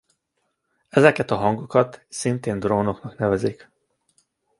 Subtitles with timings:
[0.89, 3.69] Ezeket a hangokat szintén drónoknak nevezik.